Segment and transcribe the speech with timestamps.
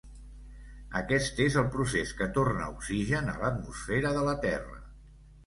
[1.01, 4.83] Aquest és el procés que torna oxigen a l'atmosfera de la Terra.